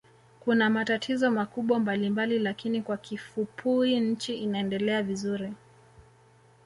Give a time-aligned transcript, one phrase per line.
[0.39, 5.53] Kuna matatizo makubwa mbalimbali lakini kwa kifupui nchi inaendelea vizuri